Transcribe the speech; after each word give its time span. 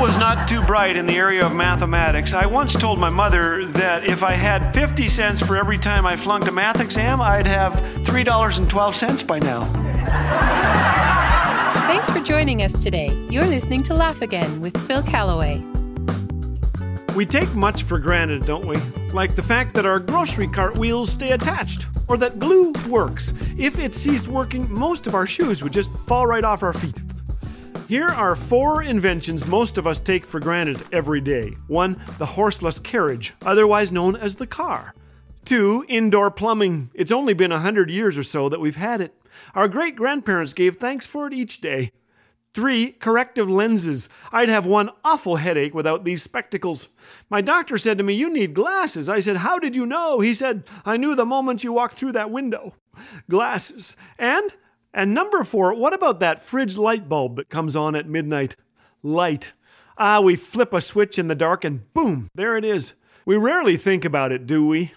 was 0.00 0.16
not 0.16 0.48
too 0.48 0.62
bright 0.62 0.96
in 0.96 1.04
the 1.04 1.14
area 1.14 1.44
of 1.44 1.54
mathematics. 1.54 2.32
I 2.32 2.46
once 2.46 2.72
told 2.72 2.98
my 2.98 3.10
mother 3.10 3.66
that 3.66 4.06
if 4.06 4.22
I 4.22 4.32
had 4.32 4.72
50 4.72 5.08
cents 5.08 5.42
for 5.42 5.58
every 5.58 5.76
time 5.76 6.06
I 6.06 6.16
flunked 6.16 6.48
a 6.48 6.50
math 6.50 6.80
exam, 6.80 7.20
I'd 7.20 7.46
have 7.46 7.74
$3.12 8.06 9.26
by 9.26 9.38
now. 9.38 9.66
Thanks 11.86 12.08
for 12.08 12.20
joining 12.20 12.62
us 12.62 12.72
today. 12.82 13.12
You're 13.28 13.46
listening 13.46 13.82
to 13.84 13.94
Laugh 13.94 14.22
Again 14.22 14.62
with 14.62 14.74
Phil 14.86 15.02
Callaway. 15.02 15.62
We 17.14 17.26
take 17.26 17.52
much 17.54 17.82
for 17.82 17.98
granted, 17.98 18.46
don't 18.46 18.64
we? 18.64 18.78
Like 19.12 19.36
the 19.36 19.42
fact 19.42 19.74
that 19.74 19.84
our 19.84 19.98
grocery 19.98 20.48
cart 20.48 20.78
wheels 20.78 21.10
stay 21.10 21.32
attached, 21.32 21.86
or 22.08 22.16
that 22.16 22.38
glue 22.38 22.72
works. 22.88 23.34
If 23.58 23.78
it 23.78 23.94
ceased 23.94 24.28
working, 24.28 24.72
most 24.72 25.06
of 25.06 25.14
our 25.14 25.26
shoes 25.26 25.62
would 25.62 25.74
just 25.74 25.90
fall 26.06 26.26
right 26.26 26.44
off 26.44 26.62
our 26.62 26.72
feet. 26.72 27.02
Here 27.90 28.06
are 28.06 28.36
four 28.36 28.84
inventions 28.84 29.48
most 29.48 29.76
of 29.76 29.84
us 29.84 29.98
take 29.98 30.24
for 30.24 30.38
granted 30.38 30.80
every 30.92 31.20
day. 31.20 31.56
One, 31.66 32.00
the 32.18 32.24
horseless 32.24 32.78
carriage, 32.78 33.34
otherwise 33.42 33.90
known 33.90 34.14
as 34.14 34.36
the 34.36 34.46
car. 34.46 34.94
Two, 35.44 35.84
indoor 35.88 36.30
plumbing. 36.30 36.92
It's 36.94 37.10
only 37.10 37.34
been 37.34 37.50
a 37.50 37.58
hundred 37.58 37.90
years 37.90 38.16
or 38.16 38.22
so 38.22 38.48
that 38.48 38.60
we've 38.60 38.76
had 38.76 39.00
it. 39.00 39.20
Our 39.56 39.66
great 39.66 39.96
grandparents 39.96 40.52
gave 40.52 40.76
thanks 40.76 41.04
for 41.04 41.26
it 41.26 41.32
each 41.32 41.60
day. 41.60 41.90
Three, 42.54 42.92
corrective 42.92 43.50
lenses. 43.50 44.08
I'd 44.30 44.48
have 44.48 44.66
one 44.66 44.90
awful 45.04 45.34
headache 45.34 45.74
without 45.74 46.04
these 46.04 46.22
spectacles. 46.22 46.90
My 47.28 47.40
doctor 47.40 47.76
said 47.76 47.98
to 47.98 48.04
me, 48.04 48.14
You 48.14 48.32
need 48.32 48.54
glasses. 48.54 49.08
I 49.08 49.18
said, 49.18 49.38
How 49.38 49.58
did 49.58 49.74
you 49.74 49.84
know? 49.84 50.20
He 50.20 50.32
said, 50.32 50.62
I 50.86 50.96
knew 50.96 51.16
the 51.16 51.26
moment 51.26 51.64
you 51.64 51.72
walked 51.72 51.94
through 51.94 52.12
that 52.12 52.30
window. 52.30 52.72
Glasses. 53.28 53.96
And 54.16 54.54
and 54.92 55.14
number 55.14 55.44
four, 55.44 55.74
what 55.74 55.92
about 55.92 56.20
that 56.20 56.42
fridge 56.42 56.76
light 56.76 57.08
bulb 57.08 57.36
that 57.36 57.48
comes 57.48 57.76
on 57.76 57.94
at 57.94 58.08
midnight? 58.08 58.56
Light. 59.02 59.52
Ah, 59.96 60.20
we 60.20 60.36
flip 60.36 60.72
a 60.72 60.80
switch 60.80 61.18
in 61.18 61.28
the 61.28 61.34
dark 61.34 61.64
and 61.64 61.92
boom, 61.92 62.28
there 62.34 62.56
it 62.56 62.64
is. 62.64 62.94
We 63.24 63.36
rarely 63.36 63.76
think 63.76 64.04
about 64.04 64.32
it, 64.32 64.46
do 64.46 64.66
we? 64.66 64.92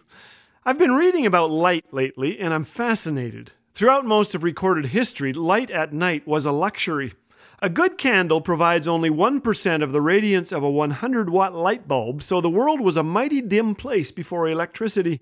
I've 0.66 0.78
been 0.78 0.94
reading 0.94 1.26
about 1.26 1.52
light 1.52 1.86
lately 1.92 2.40
and 2.40 2.53
I'm 2.53 2.64
fascinated. 2.64 3.52
Throughout 3.73 4.06
most 4.06 4.34
of 4.34 4.44
recorded 4.44 4.88
history, 4.88 5.34
light 5.34 5.70
at 5.70 5.94
night 5.94 6.28
was 6.28 6.46
a 6.46 6.52
luxury. 6.52 7.14
A 7.62 7.70
good 7.70 7.98
candle 7.98 8.42
provides 8.42 8.88
only 8.88 9.09
1% 9.09 9.84
of 9.84 9.92
the 9.92 10.02
radiance 10.02 10.52
of 10.52 10.64
a 10.64 10.70
100 10.70 11.30
watt 11.30 11.53
light 11.53 11.88
bulb, 11.88 12.22
so 12.22 12.42
the 12.42 12.50
world 12.50 12.81
was 12.81 12.98
a 12.98 13.03
mighty 13.03 13.42
dim 13.42 13.73
place 13.73 14.12
before 14.12 14.48
electricity. 14.48 15.22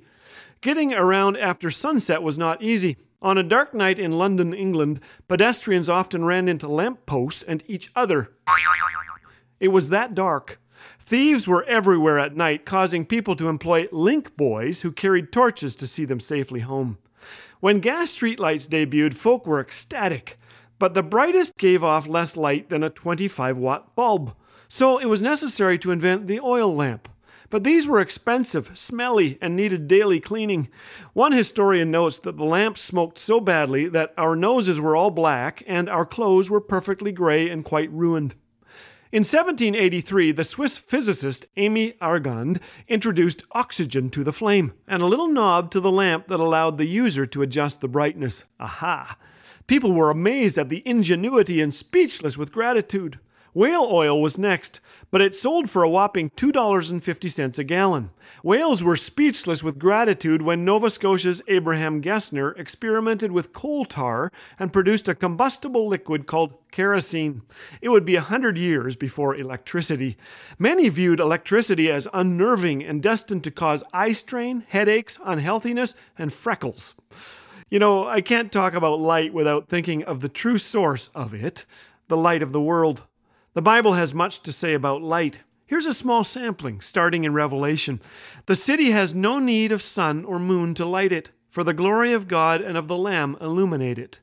Getting 0.59 0.93
around 0.93 1.37
after 1.37 1.69
sunset 1.71 2.23
was 2.23 2.37
not 2.37 2.61
easy. 2.61 2.97
On 3.21 3.37
a 3.37 3.43
dark 3.43 3.75
night 3.75 3.99
in 3.99 4.13
London, 4.13 4.51
England, 4.51 4.99
pedestrians 5.27 5.89
often 5.89 6.25
ran 6.25 6.47
into 6.47 6.67
lamp 6.67 7.05
posts 7.05 7.43
and 7.43 7.63
each 7.67 7.91
other. 7.95 8.31
It 9.59 9.67
was 9.67 9.89
that 9.89 10.15
dark. 10.15 10.59
Thieves 10.99 11.47
were 11.47 11.63
everywhere 11.65 12.17
at 12.17 12.35
night, 12.35 12.65
causing 12.65 13.05
people 13.05 13.35
to 13.35 13.47
employ 13.47 13.87
link 13.91 14.35
boys 14.35 14.81
who 14.81 14.91
carried 14.91 15.31
torches 15.31 15.75
to 15.75 15.87
see 15.87 16.03
them 16.03 16.19
safely 16.19 16.61
home. 16.61 16.97
When 17.59 17.79
gas 17.79 18.15
streetlights 18.15 18.67
debuted, 18.67 19.13
folk 19.13 19.45
were 19.45 19.59
ecstatic, 19.59 20.37
but 20.79 20.95
the 20.95 21.03
brightest 21.03 21.57
gave 21.57 21.83
off 21.83 22.07
less 22.07 22.35
light 22.35 22.69
than 22.69 22.81
a 22.81 22.89
25 22.89 23.55
watt 23.55 23.95
bulb. 23.95 24.33
So 24.67 24.97
it 24.97 25.05
was 25.05 25.21
necessary 25.21 25.77
to 25.79 25.91
invent 25.91 26.25
the 26.25 26.39
oil 26.39 26.73
lamp. 26.73 27.07
But 27.51 27.65
these 27.65 27.85
were 27.85 27.99
expensive, 27.99 28.71
smelly, 28.73 29.37
and 29.41 29.55
needed 29.55 29.89
daily 29.89 30.21
cleaning. 30.21 30.69
One 31.11 31.33
historian 31.33 31.91
notes 31.91 32.17
that 32.21 32.37
the 32.37 32.45
lamps 32.45 32.79
smoked 32.79 33.19
so 33.19 33.41
badly 33.41 33.89
that 33.89 34.13
our 34.17 34.37
noses 34.37 34.79
were 34.79 34.95
all 34.95 35.11
black 35.11 35.61
and 35.67 35.89
our 35.89 36.05
clothes 36.05 36.49
were 36.49 36.61
perfectly 36.61 37.11
gray 37.11 37.49
and 37.49 37.65
quite 37.65 37.91
ruined. 37.91 38.35
In 39.11 39.23
1783, 39.23 40.31
the 40.31 40.45
Swiss 40.45 40.77
physicist 40.77 41.45
Amy 41.57 41.91
Argand 42.01 42.61
introduced 42.87 43.43
oxygen 43.51 44.09
to 44.11 44.23
the 44.23 44.31
flame 44.31 44.71
and 44.87 45.01
a 45.01 45.07
little 45.07 45.27
knob 45.27 45.69
to 45.71 45.81
the 45.81 45.91
lamp 45.91 46.27
that 46.29 46.39
allowed 46.39 46.77
the 46.77 46.87
user 46.87 47.25
to 47.25 47.41
adjust 47.41 47.81
the 47.81 47.89
brightness. 47.89 48.45
Aha! 48.61 49.17
People 49.67 49.91
were 49.91 50.09
amazed 50.09 50.57
at 50.57 50.69
the 50.69 50.81
ingenuity 50.87 51.59
and 51.59 51.73
speechless 51.73 52.37
with 52.37 52.53
gratitude. 52.53 53.19
Whale 53.53 53.85
oil 53.91 54.21
was 54.21 54.37
next, 54.37 54.79
but 55.09 55.19
it 55.19 55.35
sold 55.35 55.69
for 55.69 55.83
a 55.83 55.89
whopping 55.89 56.29
$2.50 56.31 57.59
a 57.59 57.63
gallon. 57.65 58.11
Whales 58.43 58.81
were 58.81 58.95
speechless 58.95 59.61
with 59.61 59.77
gratitude 59.77 60.41
when 60.41 60.63
Nova 60.63 60.89
Scotia's 60.89 61.41
Abraham 61.49 62.01
Gesner 62.01 62.57
experimented 62.57 63.33
with 63.33 63.51
coal 63.51 63.83
tar 63.83 64.31
and 64.57 64.71
produced 64.71 65.09
a 65.09 65.15
combustible 65.15 65.85
liquid 65.85 66.27
called 66.27 66.53
kerosene. 66.71 67.41
It 67.81 67.89
would 67.89 68.05
be 68.05 68.15
a 68.15 68.21
hundred 68.21 68.57
years 68.57 68.95
before 68.95 69.35
electricity. 69.35 70.15
Many 70.57 70.87
viewed 70.87 71.19
electricity 71.19 71.91
as 71.91 72.07
unnerving 72.13 72.85
and 72.85 73.03
destined 73.03 73.43
to 73.43 73.51
cause 73.51 73.83
eye 73.91 74.13
strain, 74.13 74.63
headaches, 74.69 75.19
unhealthiness, 75.25 75.93
and 76.17 76.31
freckles. 76.31 76.95
You 77.69 77.79
know, 77.79 78.07
I 78.07 78.21
can't 78.21 78.51
talk 78.51 78.73
about 78.73 79.01
light 79.01 79.33
without 79.33 79.67
thinking 79.67 80.03
of 80.03 80.21
the 80.21 80.29
true 80.29 80.57
source 80.57 81.09
of 81.13 81.33
it 81.33 81.65
the 82.07 82.17
light 82.17 82.43
of 82.43 82.51
the 82.51 82.59
world. 82.59 83.03
The 83.53 83.61
Bible 83.61 83.93
has 83.93 84.13
much 84.13 84.41
to 84.43 84.53
say 84.53 84.73
about 84.73 85.01
light. 85.01 85.43
Here's 85.65 85.85
a 85.85 85.93
small 85.93 86.23
sampling, 86.23 86.79
starting 86.79 87.25
in 87.25 87.33
Revelation. 87.33 88.01
The 88.45 88.55
city 88.55 88.91
has 88.91 89.13
no 89.13 89.39
need 89.39 89.73
of 89.73 89.81
sun 89.81 90.23
or 90.23 90.39
moon 90.39 90.73
to 90.75 90.85
light 90.85 91.11
it, 91.11 91.31
for 91.49 91.63
the 91.63 91.73
glory 91.73 92.13
of 92.13 92.29
God 92.29 92.61
and 92.61 92.77
of 92.77 92.87
the 92.87 92.97
Lamb 92.97 93.35
illuminate 93.41 93.97
it. 93.97 94.21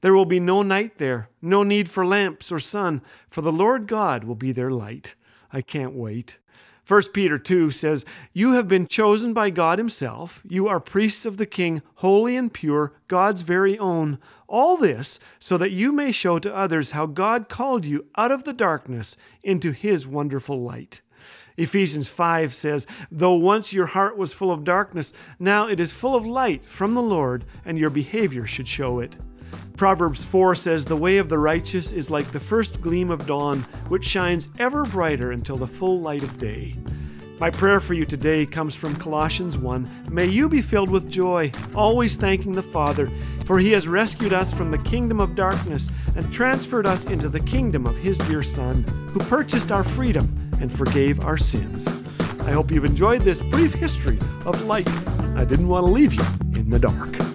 There 0.00 0.12
will 0.12 0.24
be 0.24 0.40
no 0.40 0.62
night 0.62 0.96
there, 0.96 1.28
no 1.40 1.62
need 1.62 1.88
for 1.88 2.04
lamps 2.04 2.50
or 2.50 2.58
sun, 2.58 3.00
for 3.28 3.42
the 3.42 3.52
Lord 3.52 3.86
God 3.86 4.24
will 4.24 4.34
be 4.34 4.50
their 4.50 4.72
light. 4.72 5.14
I 5.52 5.62
can't 5.62 5.94
wait. 5.94 6.38
1 6.86 7.02
Peter 7.14 7.38
2 7.38 7.70
says, 7.70 8.04
You 8.34 8.52
have 8.52 8.68
been 8.68 8.86
chosen 8.86 9.32
by 9.32 9.48
God 9.48 9.78
Himself. 9.78 10.42
You 10.46 10.68
are 10.68 10.80
priests 10.80 11.24
of 11.24 11.38
the 11.38 11.46
King, 11.46 11.80
holy 11.96 12.36
and 12.36 12.52
pure, 12.52 12.92
God's 13.08 13.40
very 13.40 13.78
own. 13.78 14.18
All 14.48 14.76
this 14.76 15.18
so 15.38 15.56
that 15.56 15.70
you 15.70 15.92
may 15.92 16.12
show 16.12 16.38
to 16.38 16.54
others 16.54 16.90
how 16.90 17.06
God 17.06 17.48
called 17.48 17.86
you 17.86 18.06
out 18.16 18.30
of 18.30 18.44
the 18.44 18.52
darkness 18.52 19.16
into 19.42 19.72
His 19.72 20.06
wonderful 20.06 20.60
light. 20.60 21.00
Ephesians 21.56 22.08
5 22.08 22.52
says, 22.52 22.86
Though 23.10 23.34
once 23.34 23.72
your 23.72 23.86
heart 23.86 24.18
was 24.18 24.34
full 24.34 24.50
of 24.50 24.64
darkness, 24.64 25.14
now 25.38 25.68
it 25.68 25.80
is 25.80 25.92
full 25.92 26.14
of 26.14 26.26
light 26.26 26.66
from 26.66 26.94
the 26.94 27.02
Lord, 27.02 27.44
and 27.64 27.78
your 27.78 27.90
behavior 27.90 28.46
should 28.46 28.68
show 28.68 28.98
it. 28.98 29.16
Proverbs 29.76 30.24
4 30.24 30.54
says, 30.54 30.84
The 30.84 30.96
way 30.96 31.18
of 31.18 31.28
the 31.28 31.38
righteous 31.38 31.92
is 31.92 32.10
like 32.10 32.30
the 32.30 32.40
first 32.40 32.80
gleam 32.80 33.10
of 33.10 33.26
dawn, 33.26 33.60
which 33.88 34.04
shines 34.04 34.48
ever 34.58 34.84
brighter 34.84 35.32
until 35.32 35.56
the 35.56 35.66
full 35.66 36.00
light 36.00 36.22
of 36.22 36.38
day. 36.38 36.74
My 37.40 37.50
prayer 37.50 37.80
for 37.80 37.94
you 37.94 38.04
today 38.04 38.46
comes 38.46 38.74
from 38.74 38.94
Colossians 38.96 39.58
1. 39.58 40.06
May 40.10 40.26
you 40.26 40.48
be 40.48 40.62
filled 40.62 40.88
with 40.88 41.10
joy, 41.10 41.50
always 41.74 42.16
thanking 42.16 42.52
the 42.52 42.62
Father, 42.62 43.06
for 43.44 43.58
he 43.58 43.72
has 43.72 43.88
rescued 43.88 44.32
us 44.32 44.52
from 44.52 44.70
the 44.70 44.78
kingdom 44.78 45.20
of 45.20 45.34
darkness 45.34 45.90
and 46.16 46.32
transferred 46.32 46.86
us 46.86 47.04
into 47.06 47.28
the 47.28 47.40
kingdom 47.40 47.86
of 47.86 47.96
his 47.96 48.18
dear 48.18 48.42
Son, 48.42 48.84
who 49.12 49.20
purchased 49.20 49.72
our 49.72 49.84
freedom 49.84 50.50
and 50.60 50.70
forgave 50.70 51.20
our 51.20 51.36
sins. 51.36 51.88
I 52.40 52.52
hope 52.52 52.70
you've 52.70 52.84
enjoyed 52.84 53.22
this 53.22 53.40
brief 53.40 53.74
history 53.74 54.18
of 54.46 54.62
light. 54.62 54.88
I 55.36 55.44
didn't 55.44 55.68
want 55.68 55.86
to 55.86 55.92
leave 55.92 56.14
you 56.14 56.24
in 56.54 56.70
the 56.70 56.78
dark. 56.78 57.33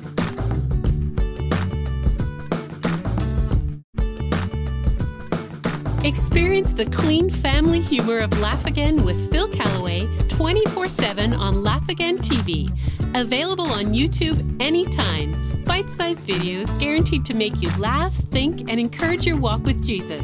Experience 6.03 6.71
the 6.71 6.85
clean 6.85 7.29
family 7.29 7.81
humor 7.81 8.19
of 8.19 8.39
Laugh 8.39 8.65
Again 8.65 9.03
with 9.03 9.29
Phil 9.31 9.49
Callaway 9.49 10.07
24 10.29 10.85
7 10.85 11.33
on 11.33 11.61
Laugh 11.61 11.89
Again 11.89 12.17
TV. 12.17 12.71
Available 13.15 13.69
on 13.69 13.87
YouTube 13.87 14.61
anytime. 14.61 15.35
Bite 15.65 15.89
sized 15.89 16.25
videos 16.25 16.79
guaranteed 16.79 17.25
to 17.25 17.33
make 17.33 17.61
you 17.61 17.69
laugh, 17.77 18.13
think, 18.31 18.71
and 18.71 18.79
encourage 18.79 19.25
your 19.25 19.35
walk 19.35 19.61
with 19.63 19.83
Jesus. 19.83 20.23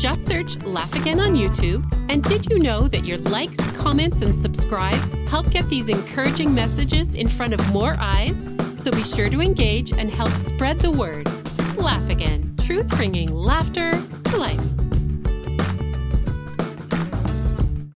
Just 0.00 0.24
search 0.28 0.58
Laugh 0.62 0.94
Again 0.94 1.18
on 1.18 1.34
YouTube. 1.34 1.84
And 2.08 2.22
did 2.22 2.46
you 2.46 2.60
know 2.60 2.86
that 2.86 3.04
your 3.04 3.18
likes, 3.18 3.56
comments, 3.76 4.18
and 4.18 4.32
subscribes 4.40 5.12
help 5.28 5.50
get 5.50 5.68
these 5.68 5.88
encouraging 5.88 6.54
messages 6.54 7.14
in 7.14 7.26
front 7.26 7.52
of 7.52 7.72
more 7.72 7.96
eyes? 7.98 8.36
So 8.84 8.92
be 8.92 9.02
sure 9.02 9.28
to 9.28 9.40
engage 9.40 9.92
and 9.92 10.08
help 10.08 10.30
spread 10.44 10.78
the 10.78 10.92
word. 10.92 11.26
Laugh 11.76 12.08
Again, 12.08 12.54
truth 12.64 12.86
bringing 12.90 13.34
laughter 13.34 13.90
to 14.26 14.36
life. 14.36 14.85